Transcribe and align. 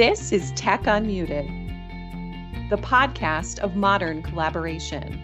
This 0.00 0.32
is 0.32 0.50
Tech 0.52 0.84
Unmuted, 0.84 1.46
the 2.70 2.78
podcast 2.78 3.58
of 3.58 3.76
modern 3.76 4.22
collaboration, 4.22 5.20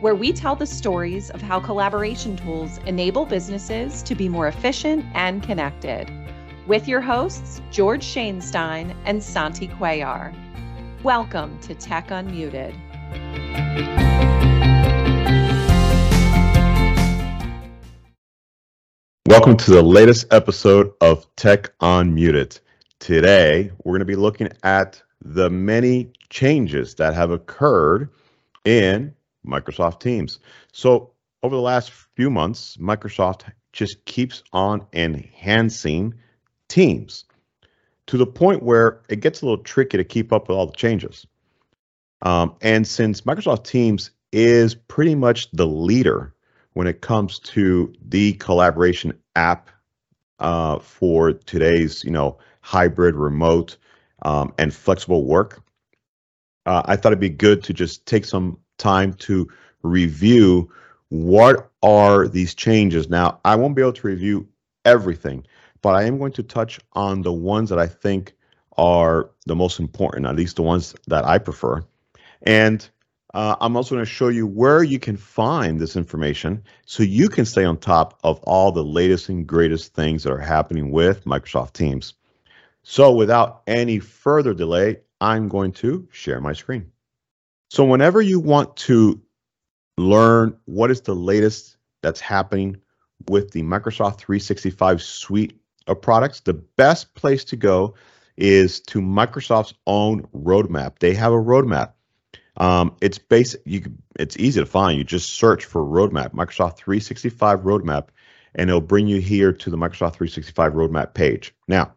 where 0.00 0.14
we 0.14 0.32
tell 0.32 0.54
the 0.54 0.68
stories 0.68 1.30
of 1.30 1.42
how 1.42 1.58
collaboration 1.58 2.36
tools 2.36 2.78
enable 2.86 3.26
businesses 3.26 4.04
to 4.04 4.14
be 4.14 4.28
more 4.28 4.46
efficient 4.46 5.04
and 5.14 5.42
connected. 5.42 6.08
With 6.68 6.86
your 6.86 7.00
hosts, 7.00 7.60
George 7.72 8.04
Shainstein 8.04 8.94
and 9.04 9.20
Santi 9.20 9.66
Cuellar. 9.66 10.32
Welcome 11.02 11.58
to 11.62 11.74
Tech 11.74 12.10
Unmuted. 12.10 12.72
Welcome 19.26 19.56
to 19.56 19.70
the 19.72 19.82
latest 19.82 20.32
episode 20.32 20.92
of 21.00 21.26
Tech 21.34 21.76
Unmuted. 21.80 22.60
Today, 23.00 23.70
we're 23.82 23.92
going 23.92 24.00
to 24.00 24.04
be 24.04 24.14
looking 24.14 24.50
at 24.62 25.02
the 25.22 25.48
many 25.48 26.12
changes 26.28 26.94
that 26.96 27.14
have 27.14 27.30
occurred 27.30 28.10
in 28.66 29.14
Microsoft 29.44 30.00
Teams. 30.00 30.38
So, 30.72 31.12
over 31.42 31.56
the 31.56 31.62
last 31.62 31.92
few 32.14 32.28
months, 32.28 32.76
Microsoft 32.76 33.44
just 33.72 34.04
keeps 34.04 34.42
on 34.52 34.86
enhancing 34.92 36.12
Teams 36.68 37.24
to 38.06 38.18
the 38.18 38.26
point 38.26 38.62
where 38.62 39.00
it 39.08 39.20
gets 39.20 39.40
a 39.40 39.46
little 39.46 39.64
tricky 39.64 39.96
to 39.96 40.04
keep 40.04 40.30
up 40.30 40.48
with 40.48 40.58
all 40.58 40.66
the 40.66 40.76
changes. 40.76 41.26
Um, 42.20 42.54
and 42.60 42.86
since 42.86 43.22
Microsoft 43.22 43.64
Teams 43.64 44.10
is 44.30 44.74
pretty 44.74 45.14
much 45.14 45.50
the 45.52 45.66
leader 45.66 46.34
when 46.74 46.86
it 46.86 47.00
comes 47.00 47.38
to 47.38 47.94
the 48.06 48.34
collaboration 48.34 49.18
app 49.36 49.70
uh, 50.38 50.78
for 50.78 51.32
today's, 51.32 52.04
you 52.04 52.10
know, 52.10 52.38
hybrid, 52.70 53.16
remote, 53.16 53.76
um, 54.22 54.54
and 54.56 54.72
flexible 54.72 55.24
work. 55.24 55.60
Uh, 56.66 56.82
I 56.84 56.94
thought 56.94 57.08
it'd 57.08 57.18
be 57.18 57.28
good 57.28 57.64
to 57.64 57.74
just 57.74 58.06
take 58.06 58.24
some 58.24 58.58
time 58.78 59.14
to 59.14 59.48
review 59.82 60.70
what 61.08 61.68
are 61.82 62.28
these 62.28 62.54
changes. 62.54 63.10
Now, 63.10 63.40
I 63.44 63.56
won't 63.56 63.74
be 63.74 63.82
able 63.82 63.94
to 63.94 64.06
review 64.06 64.46
everything, 64.84 65.44
but 65.82 65.96
I 65.96 66.04
am 66.04 66.16
going 66.18 66.30
to 66.34 66.44
touch 66.44 66.78
on 66.92 67.22
the 67.22 67.32
ones 67.32 67.70
that 67.70 67.80
I 67.80 67.88
think 67.88 68.34
are 68.76 69.30
the 69.46 69.56
most 69.56 69.80
important, 69.80 70.26
at 70.26 70.36
least 70.36 70.54
the 70.54 70.62
ones 70.62 70.94
that 71.08 71.24
I 71.24 71.38
prefer. 71.38 71.82
And 72.42 72.88
uh, 73.34 73.56
I'm 73.60 73.76
also 73.76 73.96
going 73.96 74.04
to 74.04 74.10
show 74.10 74.28
you 74.28 74.46
where 74.46 74.84
you 74.84 75.00
can 75.00 75.16
find 75.16 75.80
this 75.80 75.96
information 75.96 76.62
so 76.86 77.02
you 77.02 77.28
can 77.28 77.46
stay 77.46 77.64
on 77.64 77.78
top 77.78 78.20
of 78.22 78.38
all 78.44 78.70
the 78.70 78.84
latest 78.84 79.28
and 79.28 79.44
greatest 79.44 79.92
things 79.92 80.22
that 80.22 80.32
are 80.32 80.38
happening 80.38 80.92
with 80.92 81.24
Microsoft 81.24 81.72
Teams. 81.72 82.14
So 82.82 83.12
without 83.12 83.62
any 83.66 83.98
further 83.98 84.54
delay, 84.54 85.00
I'm 85.20 85.48
going 85.48 85.72
to 85.72 86.08
share 86.12 86.40
my 86.40 86.52
screen. 86.52 86.90
So 87.68 87.84
whenever 87.84 88.20
you 88.20 88.40
want 88.40 88.76
to 88.78 89.20
learn 89.96 90.56
what 90.64 90.90
is 90.90 91.02
the 91.02 91.14
latest 91.14 91.76
that's 92.02 92.20
happening 92.20 92.80
with 93.28 93.50
the 93.52 93.62
Microsoft 93.62 94.18
365 94.18 95.02
suite 95.02 95.60
of 95.86 96.00
products, 96.00 96.40
the 96.40 96.54
best 96.54 97.14
place 97.14 97.44
to 97.44 97.56
go 97.56 97.94
is 98.36 98.80
to 98.80 99.00
Microsoft's 99.00 99.74
own 99.86 100.22
roadmap. 100.34 100.98
They 100.98 101.14
have 101.14 101.32
a 101.32 101.36
roadmap. 101.36 101.92
Um, 102.56 102.96
it's 103.00 103.18
basic. 103.18 103.60
You 103.64 103.92
it's 104.18 104.36
easy 104.36 104.60
to 104.60 104.66
find. 104.66 104.98
You 104.98 105.04
just 105.04 105.30
search 105.30 105.64
for 105.64 105.82
roadmap, 105.82 106.30
Microsoft 106.30 106.76
365 106.76 107.60
roadmap, 107.60 108.08
and 108.54 108.68
it'll 108.68 108.80
bring 108.80 109.06
you 109.06 109.20
here 109.20 109.52
to 109.52 109.70
the 109.70 109.76
Microsoft 109.76 110.14
365 110.14 110.72
roadmap 110.72 111.14
page. 111.14 111.54
Now, 111.68 111.94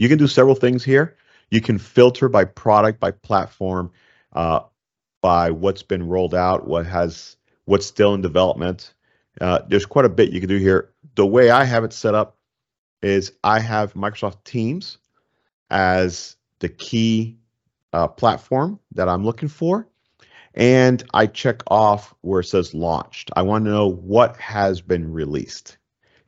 you 0.00 0.08
can 0.08 0.16
do 0.16 0.26
several 0.26 0.54
things 0.54 0.82
here. 0.82 1.14
You 1.50 1.60
can 1.60 1.76
filter 1.76 2.30
by 2.30 2.46
product, 2.46 3.00
by 3.00 3.10
platform, 3.10 3.90
uh, 4.32 4.60
by 5.20 5.50
what's 5.50 5.82
been 5.82 6.08
rolled 6.08 6.34
out, 6.34 6.66
what 6.66 6.86
has 6.86 7.36
what's 7.66 7.84
still 7.84 8.14
in 8.14 8.22
development. 8.22 8.94
Uh, 9.42 9.58
there's 9.68 9.84
quite 9.84 10.06
a 10.06 10.08
bit 10.08 10.30
you 10.32 10.40
can 10.40 10.48
do 10.48 10.56
here. 10.56 10.88
The 11.16 11.26
way 11.26 11.50
I 11.50 11.64
have 11.64 11.84
it 11.84 11.92
set 11.92 12.14
up 12.14 12.38
is 13.02 13.32
I 13.44 13.60
have 13.60 13.92
Microsoft 13.92 14.42
Teams 14.44 14.96
as 15.68 16.34
the 16.60 16.70
key 16.70 17.36
uh, 17.92 18.08
platform 18.08 18.80
that 18.92 19.06
I'm 19.06 19.22
looking 19.22 19.50
for, 19.50 19.86
and 20.54 21.04
I 21.12 21.26
check 21.26 21.60
off 21.66 22.14
where 22.22 22.40
it 22.40 22.44
says 22.44 22.72
launched. 22.72 23.32
I 23.36 23.42
want 23.42 23.66
to 23.66 23.70
know 23.70 23.90
what 23.90 24.38
has 24.38 24.80
been 24.80 25.12
released. 25.12 25.76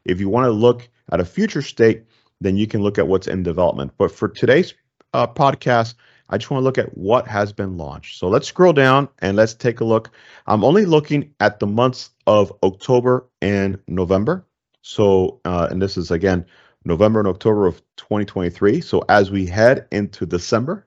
If 0.05 0.21
you 0.21 0.29
want 0.29 0.45
to 0.45 0.51
look 0.51 0.91
at 1.11 1.21
a 1.21 1.25
future 1.25 1.63
state, 1.63 2.05
then 2.45 2.57
you 2.57 2.67
can 2.67 2.83
look 2.83 2.99
at 2.99 3.09
what's 3.09 3.27
in 3.27 3.43
development. 3.43 3.93
But 3.99 4.13
for 4.13 4.29
today's 4.29 4.75
uh, 5.13 5.27
podcast, 5.27 5.95
I 6.29 6.39
just 6.39 6.51
want 6.51 6.63
to 6.63 6.65
look 6.65 6.79
at 6.79 6.97
what 6.97 7.27
has 7.29 7.53
been 7.53 7.77
launched. 7.77 8.19
So 8.19 8.29
let's 8.29 8.49
scroll 8.49 8.73
down 8.73 9.09
and 9.19 9.37
let's 9.37 9.55
take 9.55 9.81
a 9.81 9.85
look. 9.85 10.11
I'm 10.47 10.65
only 10.65 10.87
looking 10.87 11.35
at 11.41 11.61
the 11.61 11.67
months 11.67 12.11
of 12.27 12.53
October 12.63 13.29
and 13.43 13.79
November. 13.87 14.47
So, 14.81 15.41
uh, 15.45 15.69
and 15.71 15.81
this 15.81 15.97
is 15.97 16.11
again 16.11 16.47
November 16.85 17.21
and 17.21 17.29
October 17.29 17.67
of 17.67 17.83
2023. 17.97 18.81
So 18.81 19.05
as 19.09 19.31
we 19.31 19.47
head 19.47 19.87
into 19.93 20.27
December 20.27 20.87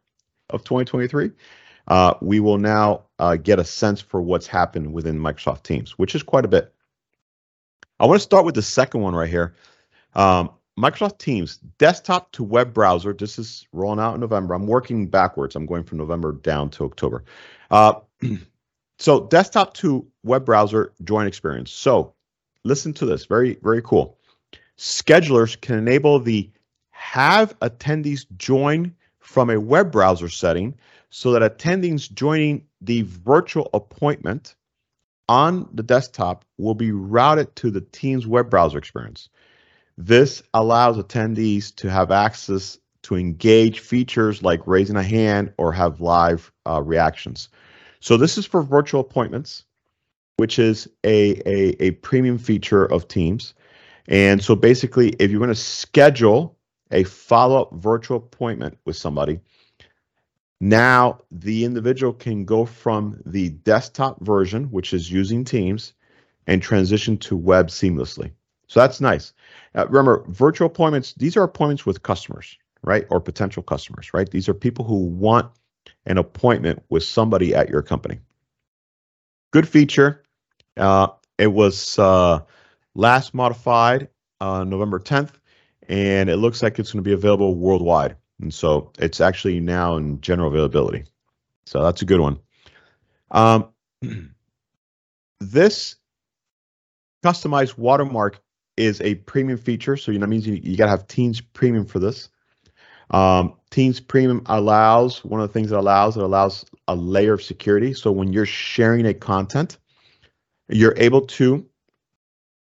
of 0.50 0.64
2023, 0.64 1.32
uh, 1.88 2.16
we 2.22 2.40
will 2.40 2.58
now 2.58 3.04
uh, 3.20 3.36
get 3.36 3.60
a 3.60 3.64
sense 3.64 4.02
for 4.02 4.22
what's 4.22 4.48
happened 4.48 4.94
within 4.94 5.20
Microsoft 5.20 5.64
Teams, 5.64 5.92
which 5.98 6.16
is 6.16 6.24
quite 6.24 6.46
a 6.46 6.50
bit. 6.50 6.74
I 8.00 8.08
want 8.08 8.18
to 8.18 8.24
start 8.24 8.46
with 8.46 8.56
the 8.56 8.62
second 8.62 9.02
one 9.02 9.16
right 9.16 9.30
here. 9.30 9.56
Um, 10.16 10.52
Microsoft 10.80 11.20
Teams, 11.20 11.58
desktop 11.78 12.32
to 12.34 12.44
web 12.44 12.74
browser. 12.74 13.14
This 13.14 13.40
is 13.40 13.66
rolling 13.72 14.00
out 14.00 14.16
in 14.16 14.20
November. 14.20 14.54
I'm 14.54 14.68
working 14.68 15.08
backwards. 15.08 15.56
I'm 15.56 15.66
going 15.66 15.84
from 15.84 15.98
November 15.98 16.34
down 16.34 16.70
to 16.72 16.86
October. 16.86 17.24
Uh, 17.72 17.94
so, 19.00 19.28
desktop 19.28 19.74
to 19.76 20.06
web 20.24 20.46
browser 20.46 20.94
join 21.04 21.28
experience. 21.28 21.72
So, 21.72 22.14
listen 22.66 22.94
to 22.96 23.06
this. 23.06 23.26
Very, 23.26 23.58
very 23.64 23.82
cool. 23.82 24.18
Schedulers 24.78 25.60
can 25.60 25.78
enable 25.78 26.20
the 26.20 26.50
have 26.90 27.58
attendees 27.60 28.26
join 28.36 28.94
from 29.20 29.50
a 29.50 29.60
web 29.60 29.92
browser 29.92 30.28
setting 30.28 30.76
so 31.10 31.32
that 31.32 31.58
attendees 31.58 32.12
joining 32.12 32.66
the 32.82 33.04
virtual 33.04 33.70
appointment 33.74 34.56
on 35.30 35.70
the 35.74 35.84
desktop 35.84 36.44
will 36.58 36.76
be 36.76 36.92
routed 36.92 37.56
to 37.56 37.72
the 37.72 37.82
Teams 37.82 38.28
web 38.28 38.50
browser 38.50 38.78
experience. 38.78 39.30
This 39.98 40.44
allows 40.54 40.98
attendees 40.98 41.74
to 41.76 41.90
have 41.90 42.12
access 42.12 42.78
to 43.04 43.16
engage 43.16 43.80
features 43.80 44.44
like 44.44 44.66
raising 44.66 44.96
a 44.96 45.04
hand 45.04 45.54
or 45.58 45.72
have 45.72 46.02
live 46.02 46.52
uh, 46.68 46.82
reactions. 46.82 47.50
So 48.00 48.18
this 48.18 48.38
is 48.38 48.46
for 48.46 48.62
virtual 48.62 49.02
appointments, 49.02 49.64
which 50.38 50.60
is 50.60 50.88
a, 51.04 51.42
a, 51.48 51.84
a 51.84 51.92
premium 51.92 52.38
feature 52.38 52.86
of 52.86 53.08
Teams. 53.08 53.54
And 54.08 54.44
so 54.44 54.56
basically, 54.56 55.10
if 55.20 55.32
you're 55.32 55.40
going 55.40 55.50
to 55.50 55.56
schedule 55.56 56.58
a 56.92 57.04
follow-up 57.04 57.74
virtual 57.74 58.18
appointment 58.18 58.78
with 58.86 58.98
somebody, 58.98 59.40
now 60.60 61.20
the 61.32 61.64
individual 61.64 62.14
can 62.14 62.46
go 62.46 62.66
from 62.66 63.22
the 63.26 63.50
desktop 63.50 64.24
version, 64.24 64.66
which 64.66 64.94
is 64.94 65.12
using 65.12 65.44
Teams, 65.44 65.94
and 66.48 66.62
transition 66.62 67.18
to 67.18 67.36
web 67.36 67.68
seamlessly. 67.68 68.32
So 68.68 68.80
that's 68.80 69.02
nice. 69.02 69.34
Uh, 69.76 69.86
remember, 69.88 70.24
virtual 70.28 70.68
appointments, 70.68 71.14
these 71.14 71.38
are 71.38 71.44
appointments 71.44 71.86
with 71.86 72.04
customers, 72.04 72.58
right? 72.84 73.06
Or 73.10 73.20
potential 73.20 73.64
customers, 73.64 74.14
right? 74.14 74.30
These 74.30 74.50
are 74.50 74.54
people 74.54 74.86
who 74.86 75.06
want 75.06 75.52
an 76.06 76.18
appointment 76.18 76.84
with 76.90 77.04
somebody 77.04 77.54
at 77.54 77.70
your 77.70 77.82
company. 77.82 78.20
Good 79.52 79.68
feature. 79.68 80.24
Uh, 80.78 81.08
it 81.38 81.48
was 81.48 82.00
uh, 82.00 82.40
last 82.96 83.34
modified 83.34 84.10
November 84.42 85.00
10th, 85.00 85.32
and 85.88 86.30
it 86.30 86.38
looks 86.38 86.62
like 86.62 86.80
it's 86.80 86.92
going 86.92 87.04
to 87.04 87.08
be 87.08 87.14
available 87.14 87.56
worldwide. 87.56 88.16
And 88.42 88.54
so 88.54 88.92
it's 89.00 89.22
actually 89.22 89.60
now 89.60 89.98
in 89.98 90.20
general 90.22 90.50
availability. 90.50 91.06
So 91.66 91.84
that's 91.84 92.02
a 92.02 92.06
good 92.06 92.20
one. 92.20 92.40
Um, 93.32 93.70
this 95.40 95.96
customized 97.24 97.78
watermark 97.78 98.42
is 98.78 99.02
a 99.02 99.16
premium 99.16 99.58
feature. 99.58 99.98
So 99.98 100.12
that 100.12 100.28
means 100.28 100.48
you, 100.48 100.56
you 100.56 100.78
got 100.78 100.86
to 100.86 100.92
have 100.92 101.08
Teams 101.08 101.42
Premium 101.42 101.86
for 101.86 102.00
this. 102.00 102.30
Um, 103.12 103.54
Teams 103.70 104.00
Premium 104.00 104.42
allows 104.48 105.24
one 105.24 105.40
of 105.40 105.48
the 105.48 105.54
things 105.54 105.72
it 105.72 105.78
allows 105.78 106.18
it 106.18 106.24
allows 106.24 106.66
a 106.88 106.96
layer 106.96 107.34
of 107.34 107.44
security. 107.44 107.94
So 107.94 108.12
when 108.12 108.34
you're 108.34 108.46
sharing 108.46 109.06
a 109.06 109.14
content, 109.14 109.78
you're 110.70 110.96
able 110.98 111.22
to 111.22 111.66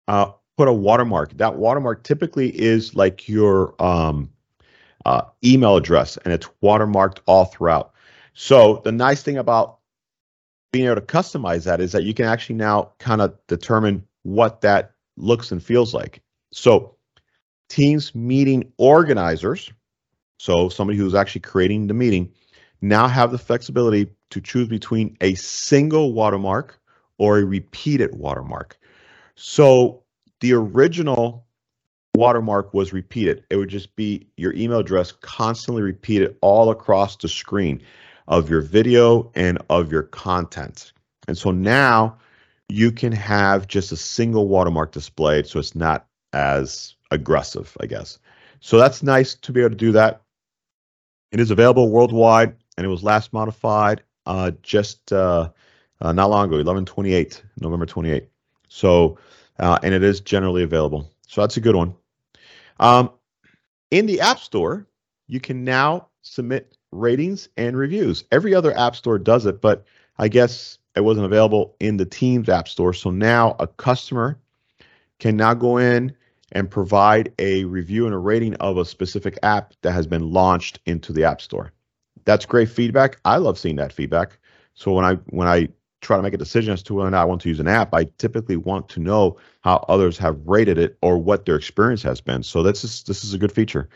uh, 0.08 0.32
put 0.56 0.68
a 0.68 0.72
watermark. 0.72 1.36
That 1.38 1.56
watermark 1.56 2.02
typically 2.02 2.48
is 2.48 2.94
like 2.94 3.28
your 3.28 3.74
um, 3.82 4.30
uh, 5.04 5.22
email 5.44 5.76
address, 5.76 6.16
and 6.18 6.32
it's 6.32 6.48
watermarked 6.62 7.18
all 7.26 7.46
throughout. 7.46 7.92
So 8.34 8.80
the 8.84 8.92
nice 8.92 9.22
thing 9.22 9.38
about 9.38 9.78
being 10.72 10.86
able 10.86 10.96
to 10.96 11.02
customize 11.02 11.64
that 11.64 11.80
is 11.80 11.92
that 11.92 12.04
you 12.04 12.14
can 12.14 12.26
actually 12.26 12.56
now 12.56 12.92
kind 12.98 13.20
of 13.20 13.34
determine 13.46 14.06
what 14.22 14.62
that 14.62 14.94
looks 15.16 15.52
and 15.52 15.62
feels 15.62 15.94
like. 15.94 16.22
So, 16.52 16.96
Teams 17.72 18.14
meeting 18.14 18.70
organizers. 18.76 19.72
so 20.38 20.68
somebody 20.68 20.98
who's 20.98 21.14
actually 21.14 21.40
creating 21.40 21.86
the 21.86 21.94
meeting, 21.94 22.30
now 22.82 23.08
have 23.08 23.32
the 23.32 23.38
flexibility 23.38 24.08
to 24.28 24.42
choose 24.42 24.68
between 24.68 25.16
a 25.22 25.34
single 25.36 26.12
watermark 26.12 26.78
or 27.16 27.38
a 27.38 27.44
repeated 27.46 28.14
watermark. 28.14 28.76
So 29.36 30.02
the 30.40 30.52
original 30.52 31.46
watermark 32.14 32.74
was 32.74 32.92
repeated. 32.92 33.42
It 33.48 33.56
would 33.56 33.70
just 33.70 33.96
be 33.96 34.26
your 34.36 34.52
email 34.52 34.80
address 34.80 35.12
constantly 35.12 35.80
repeated 35.80 36.36
all 36.42 36.70
across 36.70 37.16
the 37.16 37.28
screen 37.28 37.80
of 38.28 38.50
your 38.50 38.60
video 38.60 39.32
and 39.34 39.56
of 39.70 39.90
your 39.90 40.02
content. 40.02 40.92
And 41.26 41.38
so 41.38 41.52
now 41.52 42.18
you 42.72 42.90
can 42.90 43.12
have 43.12 43.68
just 43.68 43.92
a 43.92 43.96
single 43.96 44.48
watermark 44.48 44.92
displayed 44.92 45.46
so 45.46 45.58
it's 45.58 45.74
not 45.74 46.06
as 46.32 46.94
aggressive, 47.10 47.76
I 47.80 47.86
guess. 47.86 48.18
So 48.60 48.78
that's 48.78 49.02
nice 49.02 49.34
to 49.34 49.52
be 49.52 49.60
able 49.60 49.70
to 49.70 49.76
do 49.76 49.92
that. 49.92 50.22
It 51.32 51.40
is 51.40 51.50
available 51.50 51.90
worldwide 51.90 52.56
and 52.76 52.86
it 52.86 52.88
was 52.88 53.02
last 53.02 53.32
modified 53.32 54.02
uh, 54.24 54.52
just 54.62 55.12
uh, 55.12 55.50
uh, 56.00 56.12
not 56.12 56.30
long 56.30 56.46
ago, 56.46 56.56
1128, 56.56 57.42
November 57.60 57.84
28. 57.84 58.28
So, 58.68 59.18
uh, 59.58 59.78
and 59.82 59.92
it 59.92 60.02
is 60.02 60.20
generally 60.20 60.62
available. 60.62 61.10
So 61.26 61.42
that's 61.42 61.58
a 61.58 61.60
good 61.60 61.76
one. 61.76 61.94
Um, 62.80 63.10
in 63.90 64.06
the 64.06 64.20
App 64.20 64.38
Store, 64.38 64.86
you 65.26 65.40
can 65.40 65.62
now 65.62 66.08
submit 66.22 66.74
ratings 66.90 67.50
and 67.58 67.76
reviews. 67.76 68.24
Every 68.32 68.54
other 68.54 68.76
App 68.76 68.96
Store 68.96 69.18
does 69.18 69.44
it, 69.44 69.60
but 69.60 69.84
I 70.18 70.28
guess 70.28 70.78
it 70.94 71.00
wasn't 71.00 71.26
available 71.26 71.74
in 71.80 71.96
the 71.96 72.04
Teams 72.04 72.48
App 72.48 72.68
Store. 72.68 72.92
So 72.92 73.10
now 73.10 73.56
a 73.58 73.66
customer 73.66 74.38
can 75.18 75.36
now 75.36 75.54
go 75.54 75.78
in 75.78 76.14
and 76.52 76.70
provide 76.70 77.32
a 77.38 77.64
review 77.64 78.04
and 78.06 78.14
a 78.14 78.18
rating 78.18 78.54
of 78.56 78.76
a 78.76 78.84
specific 78.84 79.38
app 79.42 79.72
that 79.82 79.92
has 79.92 80.06
been 80.06 80.32
launched 80.32 80.80
into 80.86 81.12
the 81.12 81.24
App 81.24 81.40
Store. 81.40 81.72
That's 82.24 82.44
great 82.44 82.68
feedback. 82.68 83.18
I 83.24 83.38
love 83.38 83.58
seeing 83.58 83.76
that 83.76 83.92
feedback. 83.92 84.38
So 84.74 84.92
when 84.92 85.04
I 85.04 85.14
when 85.30 85.48
I 85.48 85.68
try 86.00 86.16
to 86.16 86.22
make 86.22 86.34
a 86.34 86.38
decision 86.38 86.72
as 86.72 86.82
to 86.82 86.94
whether 86.94 87.08
or 87.08 87.10
not 87.10 87.22
I 87.22 87.24
want 87.24 87.40
to 87.42 87.48
use 87.48 87.60
an 87.60 87.68
app, 87.68 87.94
I 87.94 88.04
typically 88.18 88.56
want 88.56 88.88
to 88.90 89.00
know 89.00 89.38
how 89.62 89.84
others 89.88 90.18
have 90.18 90.38
rated 90.44 90.78
it 90.78 90.98
or 91.00 91.18
what 91.18 91.46
their 91.46 91.56
experience 91.56 92.02
has 92.02 92.20
been. 92.20 92.42
So 92.42 92.62
this 92.62 92.84
is 92.84 93.02
this 93.04 93.24
is 93.24 93.34
a 93.34 93.38
good 93.38 93.52
feature, 93.52 93.88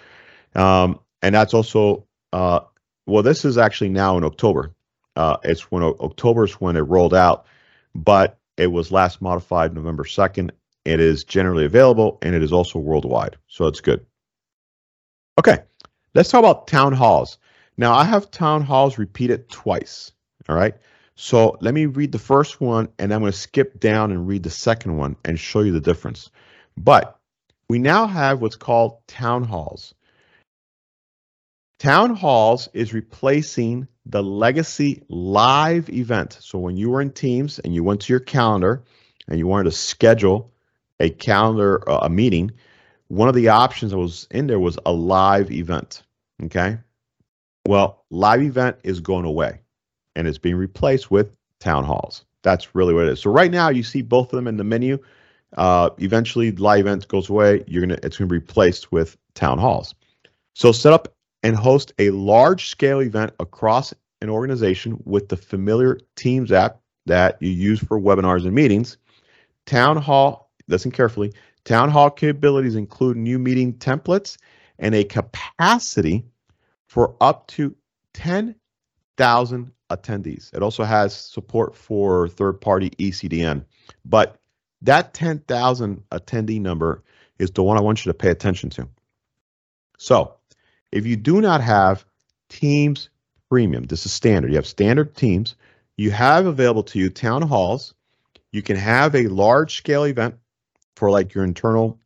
um, 0.54 0.98
and 1.22 1.34
that's 1.34 1.54
also 1.54 2.06
uh, 2.32 2.60
well, 3.06 3.22
this 3.22 3.44
is 3.44 3.58
actually 3.58 3.90
now 3.90 4.16
in 4.16 4.24
October. 4.24 4.72
Uh, 5.16 5.36
it's 5.44 5.70
when 5.70 5.82
October 5.82 6.44
is 6.44 6.52
when 6.54 6.76
it 6.76 6.80
rolled 6.80 7.14
out, 7.14 7.46
but 7.94 8.38
it 8.56 8.68
was 8.68 8.92
last 8.92 9.22
modified 9.22 9.74
November 9.74 10.04
second. 10.04 10.52
It 10.84 11.00
is 11.00 11.24
generally 11.24 11.64
available 11.64 12.18
and 12.22 12.34
it 12.34 12.42
is 12.42 12.52
also 12.52 12.78
worldwide, 12.78 13.36
so 13.48 13.66
it's 13.66 13.80
good. 13.80 14.04
Okay, 15.38 15.58
let's 16.14 16.30
talk 16.30 16.38
about 16.38 16.66
town 16.66 16.92
halls. 16.92 17.38
Now 17.76 17.94
I 17.94 18.04
have 18.04 18.30
town 18.30 18.62
halls 18.62 18.98
repeated 18.98 19.48
twice. 19.48 20.12
All 20.48 20.56
right. 20.56 20.74
So 21.16 21.56
let 21.60 21.74
me 21.74 21.86
read 21.86 22.12
the 22.12 22.18
first 22.18 22.60
one 22.60 22.88
and 22.98 23.12
I'm 23.12 23.20
going 23.20 23.32
to 23.32 23.38
skip 23.38 23.80
down 23.80 24.12
and 24.12 24.28
read 24.28 24.42
the 24.42 24.50
second 24.50 24.96
one 24.96 25.16
and 25.24 25.38
show 25.38 25.60
you 25.60 25.72
the 25.72 25.80
difference. 25.80 26.30
But 26.76 27.18
we 27.68 27.78
now 27.78 28.06
have 28.06 28.40
what's 28.40 28.56
called 28.56 29.06
town 29.06 29.42
halls. 29.42 29.94
Town 31.78 32.14
halls 32.14 32.68
is 32.72 32.94
replacing 32.94 33.86
the 34.06 34.22
legacy 34.22 35.02
live 35.08 35.90
event. 35.90 36.38
So 36.40 36.58
when 36.58 36.76
you 36.76 36.90
were 36.90 37.02
in 37.02 37.10
Teams 37.10 37.58
and 37.58 37.74
you 37.74 37.84
went 37.84 38.00
to 38.02 38.12
your 38.12 38.20
calendar 38.20 38.82
and 39.28 39.38
you 39.38 39.46
wanted 39.46 39.64
to 39.64 39.72
schedule 39.72 40.52
a 41.00 41.10
calendar, 41.10 41.88
uh, 41.88 41.98
a 42.02 42.08
meeting, 42.08 42.52
one 43.08 43.28
of 43.28 43.34
the 43.34 43.48
options 43.48 43.92
that 43.92 43.98
was 43.98 44.26
in 44.30 44.46
there 44.46 44.58
was 44.58 44.78
a 44.86 44.92
live 44.92 45.50
event. 45.50 46.02
Okay. 46.44 46.78
Well, 47.66 48.04
live 48.10 48.42
event 48.42 48.78
is 48.82 49.00
going 49.00 49.26
away 49.26 49.60
and 50.14 50.26
it's 50.26 50.38
being 50.38 50.56
replaced 50.56 51.10
with 51.10 51.30
town 51.60 51.84
halls. 51.84 52.24
That's 52.42 52.74
really 52.74 52.94
what 52.94 53.04
it 53.04 53.12
is. 53.12 53.20
So 53.20 53.30
right 53.30 53.50
now 53.50 53.68
you 53.68 53.82
see 53.82 54.02
both 54.02 54.32
of 54.32 54.36
them 54.36 54.46
in 54.48 54.56
the 54.56 54.64
menu. 54.64 54.98
Uh, 55.56 55.90
eventually, 55.98 56.52
live 56.52 56.80
event 56.80 57.06
goes 57.08 57.28
away. 57.28 57.64
You're 57.66 57.82
gonna 57.82 57.98
it's 58.02 58.16
gonna 58.16 58.28
be 58.28 58.36
replaced 58.36 58.92
with 58.92 59.16
town 59.34 59.58
halls. 59.58 59.94
So 60.54 60.72
set 60.72 60.92
up 60.92 61.15
and 61.46 61.54
host 61.54 61.92
a 62.00 62.10
large 62.10 62.68
scale 62.68 62.98
event 62.98 63.32
across 63.38 63.94
an 64.20 64.28
organization 64.28 65.00
with 65.04 65.28
the 65.28 65.36
familiar 65.36 66.00
Teams 66.16 66.50
app 66.50 66.80
that 67.06 67.40
you 67.40 67.50
use 67.50 67.78
for 67.78 68.00
webinars 68.00 68.44
and 68.44 68.52
meetings. 68.52 68.96
Town 69.64 69.96
hall, 69.96 70.50
listen 70.66 70.90
carefully. 70.90 71.32
Town 71.64 71.88
hall 71.88 72.10
capabilities 72.10 72.74
include 72.74 73.16
new 73.16 73.38
meeting 73.38 73.74
templates 73.74 74.38
and 74.80 74.92
a 74.92 75.04
capacity 75.04 76.24
for 76.88 77.14
up 77.20 77.46
to 77.46 77.76
10,000 78.14 79.70
attendees. 79.88 80.52
It 80.52 80.64
also 80.64 80.82
has 80.82 81.14
support 81.14 81.76
for 81.76 82.26
third 82.26 82.54
party 82.54 82.90
ECDN. 82.98 83.64
But 84.04 84.40
that 84.82 85.14
10,000 85.14 86.02
attendee 86.10 86.60
number 86.60 87.04
is 87.38 87.52
the 87.52 87.62
one 87.62 87.78
I 87.78 87.82
want 87.82 88.04
you 88.04 88.10
to 88.10 88.18
pay 88.18 88.30
attention 88.30 88.68
to. 88.70 88.88
So 89.96 90.34
if 90.92 91.06
you 91.06 91.16
do 91.16 91.40
not 91.40 91.60
have 91.60 92.04
Teams 92.48 93.10
Premium, 93.50 93.84
this 93.84 94.06
is 94.06 94.12
standard, 94.12 94.50
you 94.50 94.56
have 94.56 94.66
standard 94.66 95.14
Teams, 95.14 95.56
you 95.96 96.10
have 96.10 96.46
available 96.46 96.82
to 96.84 96.98
you 96.98 97.10
town 97.10 97.42
halls. 97.42 97.94
You 98.52 98.62
can 98.62 98.76
have 98.76 99.14
a 99.14 99.28
large 99.28 99.76
scale 99.76 100.04
event 100.04 100.36
for 100.94 101.10
like 101.10 101.34
your 101.34 101.44
internal 101.44 101.98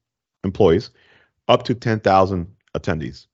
employees 0.44 0.90
up 1.48 1.64
to 1.64 1.74
10,000 1.74 2.46
attendees. 2.76 3.26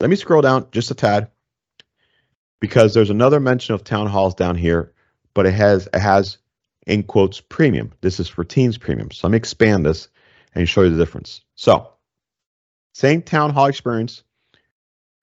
Let 0.00 0.10
me 0.10 0.16
scroll 0.16 0.42
down 0.42 0.66
just 0.70 0.90
a 0.90 0.94
tad 0.94 1.30
because 2.60 2.94
there's 2.94 3.10
another 3.10 3.40
mention 3.40 3.74
of 3.74 3.84
town 3.84 4.06
halls 4.06 4.34
down 4.34 4.56
here, 4.56 4.92
but 5.34 5.46
it 5.46 5.54
has 5.54 5.88
it 5.92 6.00
has 6.00 6.38
in 6.86 7.02
quotes 7.02 7.40
premium. 7.40 7.92
This 8.00 8.20
is 8.20 8.28
for 8.28 8.44
Teams 8.44 8.76
premium. 8.76 9.10
So 9.10 9.26
let 9.26 9.32
me 9.32 9.36
expand 9.36 9.86
this 9.86 10.08
and 10.54 10.68
show 10.68 10.82
you 10.82 10.90
the 10.90 10.98
difference. 10.98 11.42
So 11.54 11.90
same 12.92 13.22
town 13.22 13.50
hall 13.50 13.66
experience, 13.66 14.22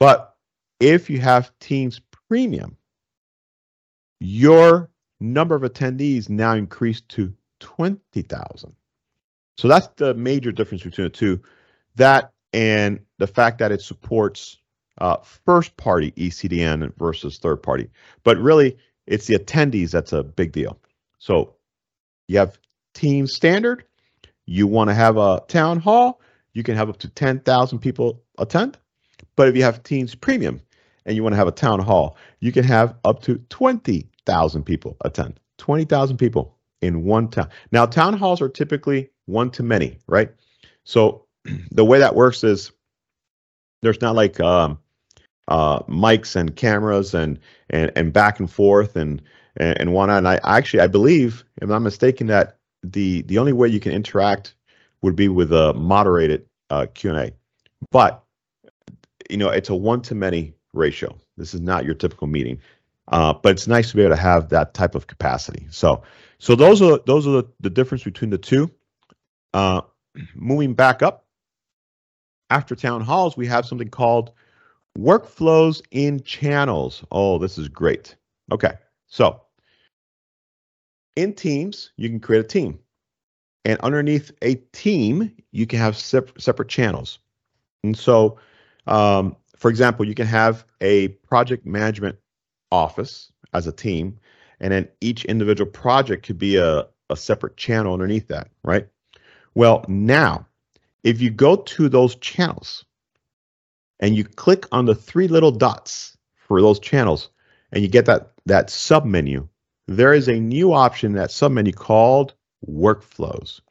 but 0.01 0.35
if 0.79 1.11
you 1.11 1.19
have 1.19 1.51
Teams 1.59 2.01
premium, 2.27 2.75
your 4.19 4.89
number 5.19 5.53
of 5.53 5.61
attendees 5.61 6.27
now 6.27 6.55
increased 6.55 7.07
to 7.09 7.31
20,000. 7.59 8.75
So 9.59 9.67
that's 9.67 9.89
the 9.97 10.15
major 10.15 10.51
difference 10.51 10.83
between 10.83 11.05
the 11.05 11.11
two. 11.11 11.39
That 11.97 12.31
and 12.51 12.99
the 13.19 13.27
fact 13.27 13.59
that 13.59 13.71
it 13.71 13.83
supports 13.83 14.57
uh, 14.97 15.17
first 15.17 15.77
party 15.77 16.13
ECDN 16.13 16.97
versus 16.97 17.37
third 17.37 17.57
party. 17.57 17.87
But 18.23 18.39
really, 18.39 18.79
it's 19.05 19.27
the 19.27 19.37
attendees 19.37 19.91
that's 19.91 20.13
a 20.13 20.23
big 20.23 20.51
deal. 20.51 20.79
So 21.19 21.53
you 22.27 22.39
have 22.39 22.57
team 22.95 23.27
standard, 23.27 23.85
you 24.47 24.65
want 24.65 24.89
to 24.89 24.95
have 24.95 25.17
a 25.17 25.43
town 25.47 25.79
hall, 25.79 26.21
you 26.53 26.63
can 26.63 26.75
have 26.75 26.89
up 26.89 26.97
to 26.97 27.07
10,000 27.07 27.77
people 27.77 28.23
attend. 28.39 28.79
But 29.35 29.47
if 29.47 29.55
you 29.55 29.63
have 29.63 29.83
Teams 29.83 30.15
Premium 30.15 30.61
and 31.05 31.15
you 31.15 31.23
want 31.23 31.33
to 31.33 31.37
have 31.37 31.47
a 31.47 31.51
town 31.51 31.79
hall, 31.79 32.17
you 32.39 32.51
can 32.51 32.63
have 32.63 32.95
up 33.05 33.21
to 33.23 33.37
20,000 33.49 34.63
people 34.63 34.97
attend. 35.03 35.39
20,000 35.57 36.17
people 36.17 36.55
in 36.81 37.03
one 37.03 37.27
town. 37.27 37.49
Now, 37.71 37.85
town 37.85 38.13
halls 38.17 38.41
are 38.41 38.49
typically 38.49 39.09
one 39.25 39.51
to 39.51 39.63
many, 39.63 39.97
right? 40.07 40.31
So 40.83 41.25
the 41.71 41.85
way 41.85 41.99
that 41.99 42.15
works 42.15 42.43
is 42.43 42.71
there's 43.81 44.01
not 44.01 44.15
like 44.15 44.39
um, 44.39 44.79
uh, 45.47 45.79
mics 45.83 46.35
and 46.35 46.55
cameras 46.55 47.13
and, 47.13 47.39
and 47.69 47.91
and 47.95 48.13
back 48.13 48.39
and 48.39 48.49
forth 48.49 48.95
and 48.95 49.21
and, 49.57 49.79
and 49.79 49.93
whatnot. 49.93 50.19
And 50.19 50.27
I 50.27 50.39
actually 50.43 50.81
I 50.81 50.87
believe, 50.87 51.43
if 51.61 51.69
I'm 51.69 51.83
mistaken, 51.83 52.27
that 52.27 52.57
the 52.83 53.21
the 53.23 53.37
only 53.37 53.53
way 53.53 53.67
you 53.67 53.79
can 53.79 53.91
interact 53.91 54.55
would 55.01 55.15
be 55.15 55.27
with 55.27 55.51
a 55.51 55.73
moderated 55.73 56.45
uh, 56.69 56.85
Q 56.93 57.11
and 57.11 57.19
A. 57.19 57.31
But 57.91 58.23
you 59.31 59.37
know, 59.37 59.49
it's 59.49 59.69
a 59.69 59.75
one 59.75 60.01
to 60.03 60.15
many 60.15 60.53
ratio. 60.73 61.17
This 61.37 61.53
is 61.53 61.61
not 61.61 61.85
your 61.85 61.95
typical 61.95 62.27
meeting, 62.27 62.59
uh, 63.07 63.33
but 63.33 63.53
it's 63.53 63.67
nice 63.67 63.89
to 63.91 63.95
be 63.95 64.03
able 64.03 64.15
to 64.15 64.21
have 64.21 64.49
that 64.49 64.73
type 64.73 64.95
of 64.95 65.07
capacity. 65.07 65.67
So 65.71 66.03
so 66.37 66.55
those 66.55 66.81
are 66.81 66.99
those 67.05 67.27
are 67.27 67.31
the, 67.31 67.47
the 67.61 67.69
difference 67.69 68.03
between 68.03 68.29
the 68.29 68.37
two. 68.37 68.69
Uh, 69.53 69.81
moving 70.35 70.73
back 70.73 71.01
up 71.01 71.25
after 72.49 72.75
town 72.75 73.01
halls, 73.01 73.37
we 73.37 73.47
have 73.47 73.65
something 73.65 73.89
called 73.89 74.31
workflows 74.97 75.81
in 75.91 76.21
channels. 76.23 77.03
Oh, 77.11 77.37
this 77.37 77.57
is 77.57 77.69
great. 77.69 78.15
Okay, 78.51 78.73
so 79.07 79.41
in 81.15 81.33
Teams, 81.33 81.91
you 81.97 82.09
can 82.09 82.19
create 82.19 82.41
a 82.41 82.47
team. 82.47 82.79
And 83.63 83.79
underneath 83.81 84.31
a 84.41 84.55
team, 84.73 85.31
you 85.51 85.67
can 85.67 85.79
have 85.79 85.95
sep- 85.95 86.41
separate 86.41 86.69
channels. 86.69 87.19
And 87.83 87.97
so, 87.97 88.39
um, 88.87 89.35
for 89.57 89.69
example, 89.69 90.05
you 90.05 90.15
can 90.15 90.27
have 90.27 90.65
a 90.81 91.09
project 91.09 91.65
management 91.65 92.17
office 92.71 93.31
as 93.53 93.67
a 93.67 93.71
team, 93.71 94.17
and 94.59 94.73
then 94.73 94.87
each 95.01 95.25
individual 95.25 95.69
project 95.69 96.25
could 96.25 96.37
be 96.37 96.55
a, 96.55 96.87
a 97.09 97.15
separate 97.15 97.57
channel 97.57 97.93
underneath 97.93 98.27
that, 98.27 98.49
right? 98.63 98.87
Well, 99.53 99.85
now 99.87 100.47
if 101.03 101.21
you 101.21 101.29
go 101.29 101.55
to 101.55 101.89
those 101.89 102.15
channels 102.15 102.85
and 103.99 104.15
you 104.15 104.23
click 104.23 104.65
on 104.71 104.85
the 104.85 104.95
three 104.95 105.27
little 105.27 105.51
dots 105.51 106.17
for 106.35 106.61
those 106.61 106.79
channels 106.79 107.29
and 107.71 107.81
you 107.83 107.89
get 107.89 108.05
that 108.05 108.31
that 108.45 108.69
sub 108.69 109.05
menu, 109.05 109.47
there 109.87 110.13
is 110.13 110.27
a 110.27 110.39
new 110.39 110.73
option 110.73 111.11
in 111.11 111.17
that 111.17 111.31
sub 111.31 111.51
menu 111.51 111.71
called 111.71 112.33
workflows. 112.67 113.61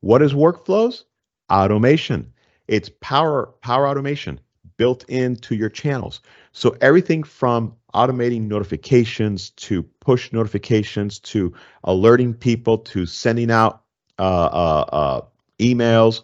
What 0.00 0.22
is 0.22 0.32
workflows? 0.32 1.04
Automation. 1.50 2.32
It's 2.68 2.90
power 3.00 3.52
power 3.60 3.86
automation 3.88 4.40
built 4.76 5.04
into 5.08 5.54
your 5.54 5.68
channels. 5.68 6.20
So 6.52 6.76
everything 6.80 7.22
from 7.22 7.74
automating 7.94 8.42
notifications 8.42 9.50
to 9.50 9.82
push 9.82 10.32
notifications 10.32 11.18
to 11.18 11.54
alerting 11.84 12.34
people 12.34 12.78
to 12.78 13.06
sending 13.06 13.50
out 13.50 13.82
uh, 14.18 14.22
uh, 14.22 14.84
uh, 14.92 15.20
emails, 15.58 16.22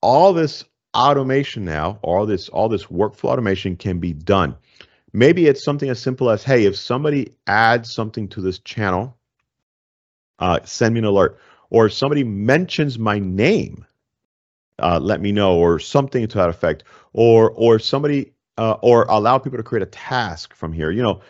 all 0.00 0.32
this 0.32 0.64
automation 0.94 1.64
now, 1.64 1.98
all 2.02 2.26
this 2.26 2.48
all 2.48 2.68
this 2.68 2.86
workflow 2.86 3.30
automation 3.30 3.76
can 3.76 3.98
be 3.98 4.12
done. 4.12 4.56
Maybe 5.12 5.46
it's 5.46 5.64
something 5.64 5.88
as 5.88 6.00
simple 6.00 6.28
as, 6.28 6.42
hey, 6.42 6.64
if 6.64 6.76
somebody 6.76 7.34
adds 7.46 7.94
something 7.94 8.28
to 8.28 8.40
this 8.40 8.58
channel, 8.58 9.16
uh, 10.40 10.60
send 10.64 10.94
me 10.94 10.98
an 10.98 11.04
alert. 11.04 11.38
Or 11.70 11.86
if 11.86 11.92
somebody 11.92 12.24
mentions 12.24 12.98
my 12.98 13.18
name, 13.18 13.86
uh, 14.82 14.98
let 15.00 15.20
me 15.20 15.32
know, 15.32 15.56
or 15.56 15.78
something 15.78 16.26
to 16.26 16.38
that 16.38 16.48
effect. 16.48 16.84
Or 17.12 17.50
or 17.50 17.78
somebody 17.78 18.32
uh, 18.58 18.76
or 18.82 19.04
allow 19.08 19.38
people 19.38 19.58
to 19.58 19.62
create 19.62 19.82
a 19.82 19.86
task 19.86 20.54
from 20.54 20.72
here. 20.72 20.90
You 20.90 21.02
know, 21.02 21.20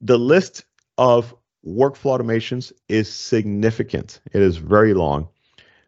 the 0.00 0.18
list 0.18 0.64
of 0.98 1.34
workflow 1.66 2.18
automations 2.18 2.72
is 2.88 3.12
significant. 3.12 4.20
It 4.32 4.42
is 4.42 4.56
very 4.56 4.94
long. 4.94 5.28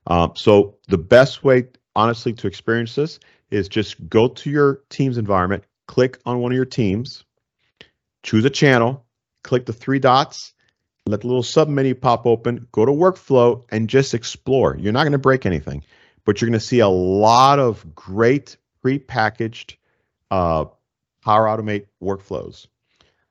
Um, 0.07 0.33
so 0.35 0.77
the 0.89 0.99
best 0.99 1.45
way, 1.45 1.69
honestly, 1.95 2.33
to 2.33 2.47
experience 2.47 2.95
this 2.95 3.19
is 3.51 3.69
just 3.69 4.09
go 4.09 4.29
to 4.29 4.51
your 4.51 4.83
team's 4.89 5.19
environment, 5.19 5.65
click 5.87 6.19
on 6.25 6.41
one 6.41 6.53
of 6.53 6.57
your 6.57 6.65
teams, 6.65 7.25
choose 8.23 8.45
a 8.45 8.51
channel, 8.51 9.05
click 9.43 9.67
the 9.67 9.73
three 9.73 9.99
dots, 9.99 10.55
let 11.07 11.21
the 11.21 11.27
little 11.27 11.43
sub 11.43 11.69
menu 11.69 11.95
pop 11.95 12.27
open, 12.27 12.67
go 12.73 12.85
to 12.85 12.93
workflow, 12.93 13.65
and 13.71 13.89
just 13.89 14.15
explore. 14.15 14.77
You're 14.79 14.93
not 14.93 15.03
going 15.03 15.13
to 15.13 15.19
break 15.19 15.47
anything, 15.47 15.85
but 16.27 16.41
you're 16.41 16.51
going 16.51 16.61
to 16.61 16.65
see 16.65 16.81
a 16.81 16.89
lot 16.89 17.59
of 17.59 17.95
great 17.95 18.59
pre-packaged 18.83 19.77
uh, 20.31 20.67
Power 21.25 21.47
Automate 21.47 21.87
workflows. 22.03 22.67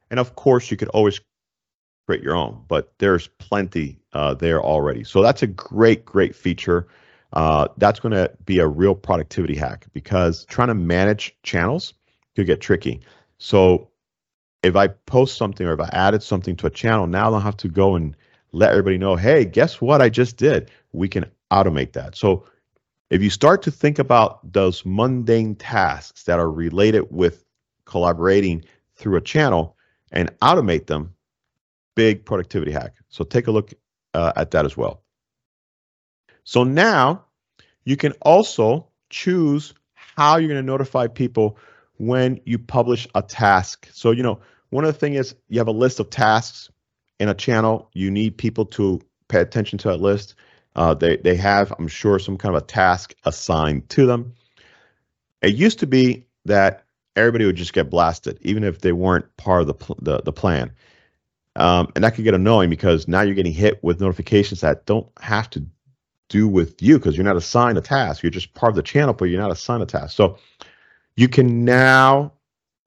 And 0.10 0.20
of 0.20 0.36
course, 0.36 0.72
you 0.72 0.78
could 0.78 0.88
always 0.90 1.22
create 2.08 2.24
your 2.24 2.36
own, 2.36 2.64
but 2.68 2.94
there's 2.98 3.28
plenty 3.28 4.00
uh, 4.14 4.34
there 4.34 4.62
already. 4.62 5.04
So 5.04 5.22
that's 5.22 5.44
a 5.44 5.48
great, 5.48 6.06
great 6.06 6.36
feature. 6.36 6.88
Uh, 7.34 7.68
that's 7.78 8.00
going 8.00 8.14
to 8.14 8.32
be 8.46 8.60
a 8.60 8.68
real 8.68 8.96
productivity 8.96 9.56
hack 9.56 9.86
because 9.94 10.46
trying 10.46 10.70
to 10.70 10.75
manage 10.75 11.36
channels 11.44 11.94
could 12.36 12.46
get 12.46 12.62
tricky. 12.62 13.02
So 13.38 13.90
if 14.64 14.75
I 14.75 14.88
post 14.88 15.38
something 15.38 15.68
or 15.68 15.74
if 15.74 15.80
I 15.80 15.90
added 15.92 16.24
something 16.24 16.56
to 16.58 16.68
a 16.68 16.72
channel, 16.72 17.08
now 17.08 17.28
I 17.28 17.32
don't 17.32 17.42
have 17.42 17.58
to 17.58 17.68
go 17.68 17.96
and 17.96 18.16
let 18.52 18.72
everybody 18.72 18.98
know, 18.98 19.16
hey, 19.16 19.44
guess 19.44 19.82
what 19.82 20.02
I 20.02 20.08
just 20.08 20.38
did? 20.38 20.72
We 20.94 21.10
can 21.10 21.25
automate 21.52 21.92
that. 21.94 22.16
So 22.16 22.46
if 23.10 23.22
you 23.22 23.30
start 23.30 23.62
to 23.64 23.72
think 23.72 24.00
about 24.00 24.52
those 24.52 24.86
mundane 24.86 25.56
tasks 25.56 26.24
that 26.24 26.40
are 26.40 26.52
related 26.52 27.06
with 27.12 27.44
collaborating 27.86 28.64
through 28.96 29.18
a 29.18 29.22
channel 29.22 29.78
and 30.12 30.32
automate 30.40 30.88
them, 30.88 31.14
big 31.96 32.26
productivity 32.26 32.72
hack. 32.72 32.94
So 33.10 33.24
take 33.24 33.48
a 33.48 33.52
look 33.52 33.74
uh, 34.14 34.34
at 34.36 34.52
that 34.52 34.66
as 34.66 34.76
well. 34.76 35.04
So 36.44 36.64
now 36.64 37.26
you 37.84 37.98
can 37.98 38.14
also 38.22 38.88
choose 39.10 39.74
how 39.94 40.38
you're 40.38 40.50
going 40.50 40.62
to 40.62 40.66
notify 40.66 41.08
people 41.08 41.58
when 41.98 42.40
you 42.46 42.58
publish 42.58 43.08
a 43.16 43.22
task. 43.22 43.88
So, 43.94 44.12
you 44.12 44.24
know, 44.24 44.40
one 44.70 44.84
of 44.84 44.94
the 44.94 45.00
things 45.00 45.18
is 45.18 45.36
you 45.50 45.60
have 45.60 45.68
a 45.68 45.72
list 45.72 46.00
of 46.00 46.10
tasks 46.10 46.70
in 47.20 47.30
a 47.30 47.34
channel. 47.34 47.90
You 47.94 48.12
need 48.12 48.38
people 48.38 48.66
to 48.66 49.02
pay 49.28 49.42
attention 49.42 49.78
to 49.80 49.90
that 49.90 50.02
list. 50.02 50.36
Uh, 50.75 50.94
they 50.94 51.17
they 51.17 51.36
have, 51.36 51.74
I'm 51.79 51.88
sure, 51.88 52.20
some 52.20 52.38
kind 52.38 52.55
of 52.55 52.62
a 52.62 52.65
task 52.65 53.15
assigned 53.24 53.89
to 53.89 54.05
them. 54.05 54.34
It 55.41 55.55
used 55.55 55.79
to 55.79 55.88
be 55.88 56.25
that 56.46 56.84
everybody 57.15 57.46
would 57.46 57.55
just 57.55 57.74
get 57.74 57.89
blasted, 57.89 58.38
even 58.41 58.63
if 58.63 58.82
they 58.82 58.91
weren't 58.91 59.36
part 59.38 59.62
of 59.62 59.67
the 59.67 59.96
the, 60.00 60.22
the 60.22 60.34
plan, 60.34 60.72
um, 61.55 61.91
and 61.96 62.03
that 62.03 62.15
could 62.15 62.24
get 62.24 62.34
annoying 62.34 62.70
because 62.70 63.08
now 63.08 63.22
you're 63.22 63.36
getting 63.36 63.53
hit 63.53 63.84
with 63.84 64.01
notifications 64.01 64.62
that 64.62 64.86
don't 64.86 65.08
have 65.22 65.50
to 65.51 65.65
do 66.27 66.48
with 66.48 66.82
you 66.82 66.98
because 66.98 67.15
you're 67.15 67.24
not 67.24 67.38
assigned 67.38 67.77
a 67.77 67.82
task. 67.82 68.24
You're 68.24 68.29
just 68.32 68.53
part 68.53 68.72
of 68.72 68.75
the 68.75 68.84
channel, 68.84 69.13
but 69.13 69.25
you're 69.25 69.41
not 69.41 69.51
assigned 69.51 69.84
a 69.84 69.86
task. 69.86 70.15
So 70.15 70.38
you 71.15 71.27
can 71.29 71.63
now 71.63 72.34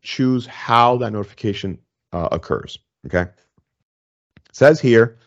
choose 0.02 0.47
how 0.47 0.97
that 0.99 1.12
notification 1.12 1.78
uh, 2.12 2.28
occurs. 2.33 2.78
Okay. 3.07 3.23
It 3.23 4.57
says 4.57 4.80
here 4.80 5.18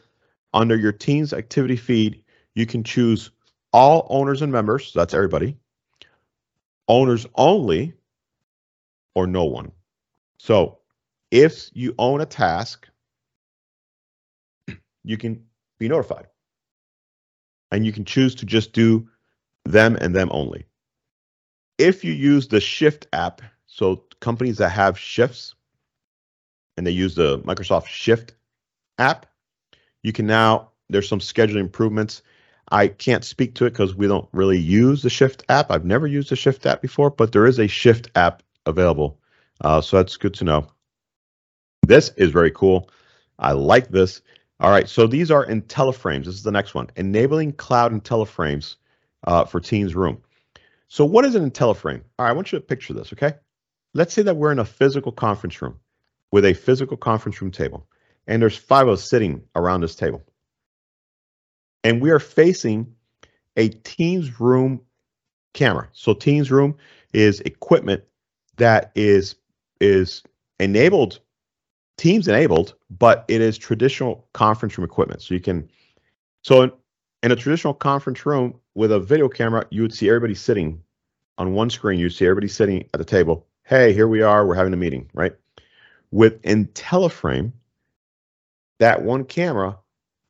under 0.54 0.76
your 0.76 0.92
team's 0.92 1.34
activity 1.34 1.76
feed, 1.76 2.24
you 2.56 2.66
can 2.66 2.84
choose 2.84 3.32
all 3.74 4.08
owners 4.10 4.42
and 4.42 4.52
members, 4.52 4.88
so 4.88 5.00
that's 5.00 5.14
everybody, 5.14 5.58
owners 6.88 7.26
only, 7.36 7.94
or 9.16 9.28
no 9.28 9.46
one. 9.46 9.72
So 10.38 10.80
if 11.32 11.70
you 11.74 11.96
own 11.98 12.22
a 12.22 12.26
task, 12.26 12.88
you 15.04 15.18
can 15.18 15.44
be 15.80 15.88
notified. 15.88 16.28
And 17.72 17.86
you 17.86 17.94
can 17.94 18.04
choose 18.04 18.36
to 18.36 18.46
just 18.46 18.74
do 18.74 19.08
them 19.64 19.98
and 20.02 20.14
them 20.14 20.30
only. 20.32 20.66
If 21.78 22.04
you 22.04 22.12
use 22.12 22.48
the 22.48 22.60
Shift 22.60 23.08
app, 23.14 23.42
so 23.66 24.04
companies 24.20 24.58
that 24.58 24.70
have 24.70 25.00
shifts 25.00 25.56
and 26.76 26.86
they 26.86 26.92
use 26.92 27.16
the 27.16 27.40
Microsoft 27.40 27.88
Shift 27.88 28.34
app, 28.98 29.26
you 30.04 30.12
can 30.12 30.28
now, 30.28 30.72
there's 30.90 31.08
some 31.08 31.20
scheduling 31.20 31.62
improvements. 31.62 32.22
I 32.72 32.88
can't 32.88 33.26
speak 33.26 33.56
to 33.56 33.66
it 33.66 33.72
because 33.72 33.94
we 33.96 34.08
don't 34.08 34.30
really 34.32 34.58
use 34.58 35.02
the 35.02 35.10
Shift 35.10 35.44
app. 35.50 35.72
I've 35.72 35.86
never 35.86 36.08
used 36.08 36.30
the 36.30 36.38
Shift 36.38 36.66
app 36.66 36.82
before, 36.82 37.10
but 37.10 37.34
there 37.34 37.46
is 37.46 37.60
a 37.60 37.68
Shift 37.68 38.10
app 38.16 38.44
available. 38.66 39.20
Uh, 39.60 39.82
so 39.82 39.98
that's 39.98 40.16
good 40.18 40.34
to 40.36 40.46
know. 40.46 40.68
This 41.86 42.10
is 42.16 42.32
very 42.32 42.52
cool. 42.52 42.90
I 43.38 43.52
like 43.52 43.90
this. 43.90 44.22
All 44.62 44.72
right, 44.72 44.88
so 44.88 45.06
these 45.06 45.32
are 45.32 45.46
IntelliFrames. 45.46 46.26
This 46.26 46.36
is 46.36 46.44
the 46.44 46.52
next 46.52 46.74
one. 46.74 46.88
Enabling 46.96 47.54
cloud 47.54 47.92
IntelliFrames 47.92 48.76
uh, 49.26 49.44
for 49.46 49.60
Teams 49.60 49.94
Room. 49.94 50.22
So 50.88 51.04
what 51.04 51.26
is 51.26 51.36
an 51.36 51.50
IntelliFrame? 51.50 52.02
All 52.18 52.26
right, 52.26 52.30
I 52.30 52.34
want 52.34 52.52
you 52.52 52.60
to 52.60 52.66
picture 52.66 52.94
this, 52.94 53.12
okay? 53.14 53.34
Let's 53.94 54.14
say 54.14 54.22
that 54.22 54.38
we're 54.38 54.52
in 54.52 54.60
a 54.60 54.66
physical 54.66 55.12
conference 55.12 55.62
room 55.62 55.80
with 56.32 56.46
a 56.46 56.54
physical 56.54 56.96
conference 56.96 57.42
room 57.42 57.52
table, 57.52 57.88
and 58.28 58.42
there's 58.42 58.56
five 58.56 58.88
of 58.88 58.94
us 58.94 59.04
sitting 59.04 59.44
around 59.56 59.82
this 59.82 59.96
table 59.96 60.24
and 61.84 62.02
we 62.02 62.12
are 62.12 62.20
facing 62.20 62.94
a 63.58 63.70
Teams 63.70 64.40
Room 64.40 64.82
camera. 65.54 65.90
So 65.92 66.14
Teams 66.14 66.52
Room 66.52 66.78
is 67.14 67.40
equipment 67.42 68.04
that 68.58 68.92
is 68.96 69.36
is 69.80 70.24
enabled, 70.60 71.20
Teams 71.98 72.28
enabled, 72.28 72.76
but 72.90 73.26
it 73.28 73.42
is 73.42 73.58
traditional 73.58 74.28
conference 74.34 74.78
room 74.78 74.86
equipment. 74.86 75.22
So 75.22 75.34
you 75.34 75.40
can, 75.40 75.70
so 76.44 76.62
in, 76.62 76.72
in 77.24 77.32
a 77.32 77.36
traditional 77.36 77.74
conference 77.74 78.26
room 78.26 78.60
with 78.76 78.92
a 78.92 79.00
video 79.00 79.28
camera, 79.28 79.66
you 79.72 79.82
would 79.82 79.94
see 79.94 80.08
everybody 80.08 80.36
sitting 80.36 80.82
on 81.38 81.54
one 81.54 81.70
screen. 81.70 82.00
You 82.00 82.10
see 82.10 82.26
everybody 82.26 82.48
sitting 82.48 82.88
at 82.94 83.00
the 83.00 83.06
table. 83.06 83.48
Hey, 83.64 83.94
here 83.94 84.08
we 84.08 84.22
are. 84.22 84.46
We're 84.46 84.56
having 84.56 84.74
a 84.74 84.78
meeting, 84.78 85.10
right? 85.14 85.34
With 86.12 86.42
IntelliFrame, 86.44 87.54
that 88.80 89.02
one 89.02 89.26
camera 89.26 89.78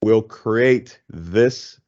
will 0.01 0.21
create 0.21 0.99
this 1.09 1.79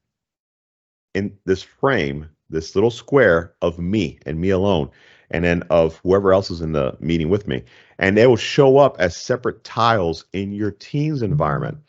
in 1.14 1.36
this 1.46 1.64
frame, 1.64 2.30
this 2.50 2.76
little 2.76 2.92
square 2.92 3.54
of 3.62 3.80
me 3.80 4.20
and 4.26 4.40
me 4.40 4.50
alone, 4.50 4.90
and 5.32 5.44
then 5.44 5.64
of 5.70 5.98
whoever 6.04 6.32
else 6.32 6.52
is 6.52 6.62
in 6.62 6.74
the 6.74 6.96
meeting 7.00 7.30
with 7.30 7.48
me. 7.48 7.64
And 7.98 8.18
they 8.18 8.28
will 8.28 8.36
show 8.36 8.78
up 8.78 8.96
as 9.00 9.16
separate 9.16 9.64
tiles 9.64 10.26
in 10.34 10.52
your 10.52 10.72
team's 10.72 11.22
environment. 11.22 11.80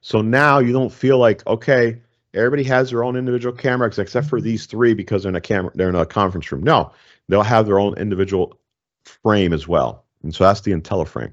So 0.00 0.22
now 0.22 0.58
you 0.58 0.72
don't 0.72 0.92
feel 0.92 1.18
like, 1.18 1.46
okay, 1.46 2.00
everybody 2.32 2.64
has 2.64 2.90
their 2.90 3.04
own 3.04 3.16
individual 3.16 3.54
cameras 3.54 3.98
except 3.98 4.28
for 4.28 4.40
these 4.40 4.66
three 4.66 4.94
because 4.94 5.22
they're 5.22 5.30
in 5.30 5.36
a 5.36 5.40
camera, 5.40 5.72
they're 5.74 5.88
in 5.88 5.94
a 5.94 6.06
conference 6.06 6.50
room. 6.50 6.62
No, 6.62 6.92
they'll 7.28 7.42
have 7.42 7.66
their 7.66 7.78
own 7.78 7.96
individual 7.96 8.58
frame 9.04 9.52
as 9.52 9.68
well. 9.68 10.04
And 10.22 10.34
so 10.34 10.44
that's 10.44 10.62
the 10.62 10.72
IntelliFrame. 10.72 11.32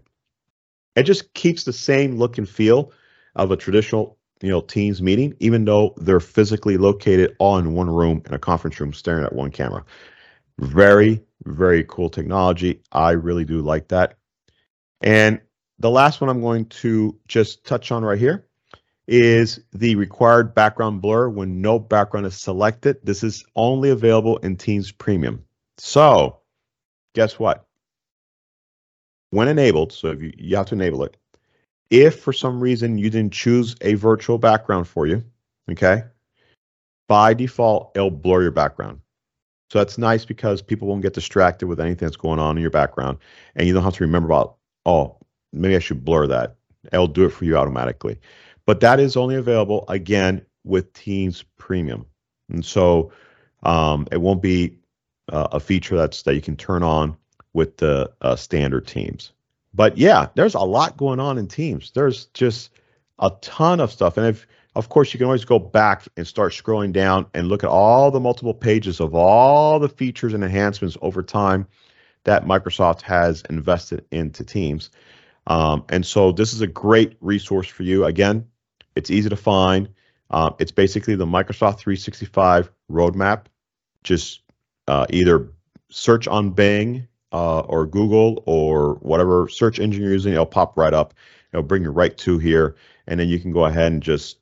It 0.95 1.03
just 1.03 1.33
keeps 1.33 1.63
the 1.63 1.73
same 1.73 2.17
look 2.17 2.37
and 2.37 2.47
feel 2.47 2.91
of 3.35 3.51
a 3.51 3.57
traditional 3.57 4.17
you 4.41 4.49
know 4.49 4.61
teams 4.61 5.01
meeting 5.01 5.35
even 5.39 5.65
though 5.65 5.93
they're 5.97 6.19
physically 6.19 6.77
located 6.77 7.35
all 7.39 7.57
in 7.57 7.73
one 7.73 7.89
room 7.89 8.21
in 8.25 8.33
a 8.33 8.39
conference 8.39 8.79
room 8.79 8.93
staring 8.93 9.23
at 9.23 9.33
one 9.33 9.51
camera. 9.51 9.83
Very 10.59 11.21
very 11.45 11.83
cool 11.87 12.09
technology. 12.09 12.81
I 12.91 13.11
really 13.11 13.45
do 13.45 13.61
like 13.61 13.87
that. 13.87 14.17
And 15.01 15.41
the 15.79 15.89
last 15.89 16.21
one 16.21 16.29
i'm 16.29 16.41
going 16.41 16.65
to 16.65 17.17
just 17.27 17.63
touch 17.65 17.91
on 17.91 18.03
right 18.03 18.19
here 18.19 18.45
is 19.07 19.59
the 19.73 19.95
required 19.95 20.53
background 20.53 21.01
blur 21.01 21.27
when 21.27 21.61
no 21.61 21.79
background 21.79 22.25
is 22.25 22.35
selected. 22.35 22.97
This 23.03 23.23
is 23.23 23.43
only 23.55 23.89
available 23.89 24.37
in 24.37 24.55
teams 24.55 24.91
premium. 24.91 25.43
So 25.77 26.39
guess 27.13 27.39
what? 27.39 27.65
When 29.31 29.47
enabled, 29.47 29.91
so 29.91 30.09
if 30.09 30.21
you, 30.21 30.31
you 30.37 30.55
have 30.55 30.67
to 30.67 30.75
enable 30.75 31.03
it, 31.03 31.17
if 31.91 32.21
for 32.21 32.33
some 32.33 32.59
reason 32.59 32.97
you 32.97 33.11
didn't 33.11 33.33
choose 33.33 33.75
a 33.81 33.93
virtual 33.93 34.39
background 34.39 34.87
for 34.87 35.05
you, 35.05 35.23
okay, 35.69 36.05
by 37.07 37.33
default, 37.33 37.91
it'll 37.93 38.09
blur 38.09 38.41
your 38.41 38.51
background. 38.51 39.01
So 39.69 39.77
that's 39.77 39.97
nice 39.97 40.25
because 40.25 40.61
people 40.61 40.87
won't 40.87 41.01
get 41.01 41.13
distracted 41.13 41.67
with 41.67 41.79
anything 41.79 42.07
that's 42.07 42.17
going 42.17 42.39
on 42.39 42.57
in 42.57 42.61
your 42.61 42.71
background. 42.71 43.19
And 43.55 43.67
you 43.67 43.73
don't 43.73 43.83
have 43.83 43.95
to 43.95 44.03
remember 44.03 44.27
about, 44.27 44.55
oh, 44.85 45.17
maybe 45.53 45.75
I 45.75 45.79
should 45.79 46.03
blur 46.03 46.27
that. 46.27 46.55
It'll 46.91 47.07
do 47.07 47.25
it 47.25 47.29
for 47.29 47.45
you 47.45 47.57
automatically. 47.57 48.19
But 48.65 48.79
that 48.79 48.99
is 48.99 49.15
only 49.15 49.35
available, 49.35 49.85
again, 49.87 50.45
with 50.63 50.91
Teams 50.93 51.43
Premium. 51.57 52.05
And 52.49 52.65
so 52.65 53.11
um, 53.63 54.07
it 54.11 54.21
won't 54.21 54.41
be 54.41 54.77
uh, 55.31 55.49
a 55.51 55.59
feature 55.59 55.95
that's 55.95 56.23
that 56.23 56.35
you 56.35 56.41
can 56.41 56.57
turn 56.57 56.83
on 56.83 57.15
with 57.53 57.77
the 57.77 58.11
uh, 58.21 58.35
standard 58.35 58.87
Teams. 58.87 59.31
But 59.73 59.97
yeah, 59.97 60.27
there's 60.35 60.55
a 60.55 60.59
lot 60.59 60.97
going 60.97 61.19
on 61.19 61.37
in 61.37 61.47
Teams. 61.47 61.91
There's 61.91 62.25
just 62.27 62.71
a 63.19 63.31
ton 63.41 63.79
of 63.79 63.91
stuff. 63.91 64.17
And 64.17 64.27
if 64.27 64.45
of 64.75 64.87
course, 64.87 65.13
you 65.13 65.17
can 65.17 65.25
always 65.25 65.43
go 65.43 65.59
back 65.59 66.07
and 66.15 66.25
start 66.25 66.53
scrolling 66.53 66.93
down 66.93 67.25
and 67.33 67.49
look 67.49 67.63
at 67.63 67.69
all 67.69 68.09
the 68.09 68.21
multiple 68.21 68.53
pages 68.53 69.01
of 69.01 69.13
all 69.13 69.79
the 69.79 69.89
features 69.89 70.33
and 70.33 70.43
enhancements 70.43 70.97
over 71.01 71.21
time 71.21 71.67
that 72.23 72.45
Microsoft 72.45 73.01
has 73.01 73.41
invested 73.49 74.05
into 74.11 74.45
Teams. 74.45 74.89
Um, 75.47 75.83
and 75.89 76.05
so 76.05 76.31
this 76.31 76.53
is 76.53 76.61
a 76.61 76.67
great 76.67 77.17
resource 77.19 77.67
for 77.67 77.83
you. 77.83 78.05
Again, 78.05 78.47
it's 78.95 79.11
easy 79.11 79.27
to 79.27 79.35
find. 79.35 79.89
Uh, 80.29 80.51
it's 80.59 80.71
basically 80.71 81.15
the 81.15 81.25
Microsoft 81.25 81.79
365 81.79 82.71
roadmap. 82.89 83.45
Just 84.03 84.41
uh, 84.87 85.05
either 85.09 85.51
search 85.89 86.27
on 86.27 86.51
Bing 86.51 87.07
uh, 87.31 87.61
or 87.61 87.85
Google 87.85 88.43
or 88.45 88.95
whatever 88.95 89.47
search 89.47 89.79
engine 89.79 90.01
you're 90.01 90.11
using, 90.11 90.33
it'll 90.33 90.45
pop 90.45 90.77
right 90.77 90.93
up. 90.93 91.13
It'll 91.53 91.63
bring 91.63 91.83
you 91.83 91.91
right 91.91 92.17
to 92.19 92.37
here, 92.37 92.75
and 93.07 93.19
then 93.19 93.27
you 93.27 93.39
can 93.39 93.51
go 93.51 93.65
ahead 93.65 93.91
and 93.91 94.01
just 94.01 94.37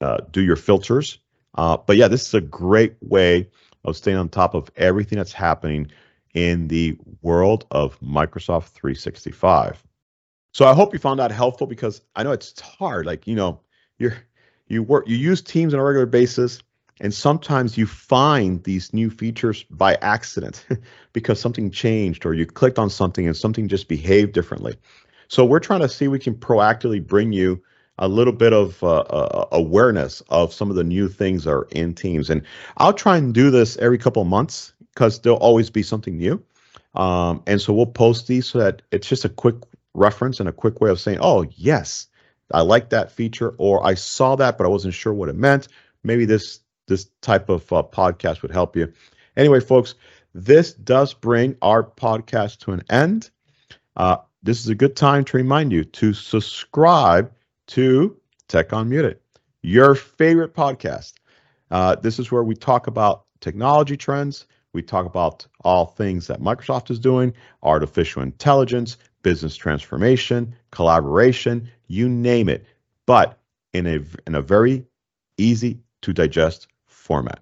uh, 0.00 0.18
do 0.30 0.42
your 0.42 0.56
filters. 0.56 1.18
Uh, 1.54 1.76
but 1.76 1.96
yeah, 1.96 2.08
this 2.08 2.26
is 2.26 2.34
a 2.34 2.40
great 2.40 2.94
way 3.00 3.48
of 3.84 3.96
staying 3.96 4.16
on 4.16 4.28
top 4.28 4.54
of 4.54 4.70
everything 4.76 5.18
that's 5.18 5.32
happening 5.32 5.90
in 6.34 6.68
the 6.68 6.96
world 7.22 7.66
of 7.70 7.98
Microsoft 8.00 8.68
365. 8.70 9.82
So 10.52 10.66
I 10.66 10.74
hope 10.74 10.92
you 10.92 10.98
found 10.98 11.20
that 11.20 11.30
helpful 11.30 11.66
because 11.66 12.02
I 12.16 12.22
know 12.22 12.32
it's 12.32 12.60
hard. 12.60 13.06
Like 13.06 13.26
you 13.26 13.34
know, 13.34 13.60
you're 13.98 14.16
you 14.66 14.82
work 14.82 15.08
you 15.08 15.16
use 15.16 15.42
Teams 15.42 15.74
on 15.74 15.80
a 15.80 15.84
regular 15.84 16.06
basis, 16.06 16.62
and 17.00 17.14
sometimes 17.14 17.78
you 17.78 17.86
find 17.86 18.62
these 18.64 18.92
new 18.92 19.10
features 19.10 19.64
by 19.70 19.94
accident 19.96 20.66
because 21.12 21.40
something 21.40 21.70
changed 21.70 22.26
or 22.26 22.34
you 22.34 22.46
clicked 22.46 22.78
on 22.78 22.90
something 22.90 23.26
and 23.26 23.36
something 23.36 23.68
just 23.68 23.88
behaved 23.88 24.32
differently. 24.32 24.76
So 25.28 25.44
we're 25.44 25.60
trying 25.60 25.80
to 25.80 25.88
see 25.88 26.08
we 26.08 26.18
can 26.18 26.34
proactively 26.34 27.06
bring 27.06 27.32
you 27.32 27.62
a 27.98 28.08
little 28.08 28.32
bit 28.32 28.52
of 28.52 28.82
uh, 28.82 29.00
uh, 29.00 29.48
awareness 29.52 30.22
of 30.28 30.52
some 30.52 30.70
of 30.70 30.76
the 30.76 30.84
new 30.84 31.08
things 31.08 31.44
that 31.44 31.50
are 31.50 31.68
in 31.72 31.94
Teams. 31.94 32.30
And 32.30 32.42
I'll 32.76 32.92
try 32.92 33.16
and 33.16 33.34
do 33.34 33.50
this 33.50 33.76
every 33.78 33.98
couple 33.98 34.22
of 34.22 34.28
months 34.28 34.72
because 34.94 35.20
there'll 35.20 35.38
always 35.38 35.70
be 35.70 35.82
something 35.82 36.16
new. 36.16 36.42
Um, 36.94 37.42
and 37.46 37.60
so 37.60 37.72
we'll 37.72 37.86
post 37.86 38.26
these 38.26 38.46
so 38.46 38.58
that 38.58 38.82
it's 38.90 39.08
just 39.08 39.24
a 39.24 39.28
quick 39.28 39.56
reference 39.94 40.40
and 40.40 40.48
a 40.48 40.52
quick 40.52 40.80
way 40.80 40.90
of 40.90 41.00
saying, 41.00 41.18
oh, 41.20 41.46
yes, 41.56 42.06
I 42.52 42.62
like 42.62 42.90
that 42.90 43.12
feature, 43.12 43.54
or 43.58 43.86
I 43.86 43.94
saw 43.94 44.36
that, 44.36 44.56
but 44.56 44.64
I 44.64 44.70
wasn't 44.70 44.94
sure 44.94 45.12
what 45.12 45.28
it 45.28 45.36
meant. 45.36 45.68
Maybe 46.02 46.24
this 46.24 46.60
this 46.88 47.10
type 47.22 47.48
of 47.48 47.72
uh, 47.72 47.82
podcast 47.82 48.42
would 48.42 48.50
help 48.50 48.76
you. 48.76 48.92
Anyway, 49.36 49.60
folks, 49.60 49.94
this 50.34 50.72
does 50.72 51.14
bring 51.14 51.56
our 51.62 51.82
podcast 51.82 52.58
to 52.60 52.72
an 52.72 52.82
end. 52.90 53.30
Uh, 53.96 54.16
this 54.42 54.60
is 54.60 54.68
a 54.68 54.74
good 54.74 54.96
time 54.96 55.24
to 55.24 55.36
remind 55.36 55.72
you 55.72 55.84
to 55.84 56.12
subscribe 56.12 57.32
to 57.68 58.16
Tech 58.48 58.70
Unmuted, 58.70 59.18
your 59.62 59.94
favorite 59.94 60.54
podcast. 60.54 61.14
Uh, 61.70 61.94
this 61.96 62.18
is 62.18 62.32
where 62.32 62.44
we 62.44 62.54
talk 62.54 62.86
about 62.86 63.24
technology 63.40 63.96
trends. 63.96 64.46
We 64.72 64.82
talk 64.82 65.06
about 65.06 65.46
all 65.64 65.86
things 65.86 66.26
that 66.26 66.40
Microsoft 66.40 66.90
is 66.90 66.98
doing, 66.98 67.32
artificial 67.62 68.22
intelligence, 68.22 68.96
business 69.22 69.56
transformation, 69.56 70.54
collaboration, 70.70 71.68
you 71.88 72.08
name 72.08 72.48
it, 72.48 72.64
but 73.06 73.38
in 73.72 73.86
a 73.86 74.00
in 74.26 74.34
a 74.34 74.42
very 74.42 74.84
easy 75.36 75.80
to 76.02 76.12
digest 76.12 76.68
format. 77.08 77.40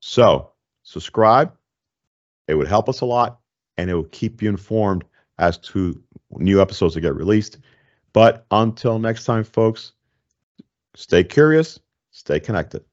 So, 0.00 0.50
subscribe. 0.82 1.50
It 2.46 2.54
would 2.54 2.68
help 2.68 2.88
us 2.88 3.00
a 3.00 3.06
lot 3.06 3.40
and 3.78 3.90
it 3.90 3.94
will 3.94 4.04
keep 4.04 4.42
you 4.42 4.50
informed 4.50 5.04
as 5.38 5.56
to 5.58 6.00
new 6.32 6.60
episodes 6.60 6.94
that 6.94 7.00
get 7.00 7.14
released. 7.14 7.58
But 8.12 8.44
until 8.50 8.98
next 8.98 9.24
time, 9.24 9.44
folks, 9.44 9.92
stay 10.94 11.24
curious, 11.24 11.80
stay 12.10 12.38
connected. 12.38 12.84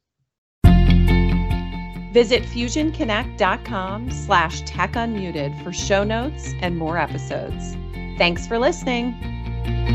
Visit 2.13 2.43
fusionconnect.com 2.43 4.09
slash 4.09 4.61
tech 4.61 4.93
unmuted 4.93 5.61
for 5.63 5.73
show 5.73 6.05
notes 6.05 6.53
and 6.61 6.77
more 6.77 6.97
episodes. 6.97 7.75
Thanks 8.17 8.47
for 8.47 8.57
listening. 8.57 9.93